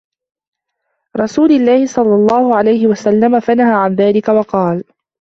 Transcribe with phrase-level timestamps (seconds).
[1.17, 4.83] رَسُولِ اللَّهِ صَلَّى اللَّهُ عَلَيْهِ وَسَلَّمَ فَنَهَى عَنْ ذَلِكَ وَقَالَ